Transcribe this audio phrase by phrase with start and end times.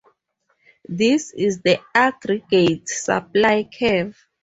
[0.89, 4.17] This is the aggregate supply curve.